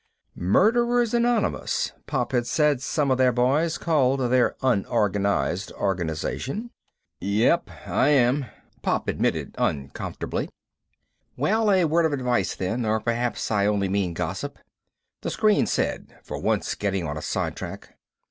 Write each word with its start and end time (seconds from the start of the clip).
Murderers 0.33 1.13
Anonymous, 1.13 1.91
Pop 2.07 2.31
had 2.31 2.47
said 2.47 2.81
some 2.81 3.11
of 3.11 3.19
their 3.19 3.31
boys 3.31 3.77
called 3.77 4.19
their 4.31 4.55
unorganized 4.63 5.71
organization. 5.73 6.71
"Yep, 7.19 7.69
I 7.85 8.07
am," 8.09 8.47
Pop 8.81 9.07
admitted 9.07 9.53
uncomfortably. 9.59 10.49
"Well, 11.37 11.71
a 11.71 11.85
word 11.85 12.07
of 12.07 12.13
advice 12.13 12.55
then, 12.55 12.83
or 12.83 12.99
perhaps 12.99 13.51
I 13.51 13.67
only 13.67 13.89
mean 13.89 14.15
gossip," 14.15 14.57
the 15.21 15.29
screen 15.29 15.67
said, 15.67 16.17
for 16.23 16.39
once 16.41 16.73
getting 16.73 17.05
on 17.05 17.15
a 17.15 17.21
side 17.21 17.55
track. 17.55 17.93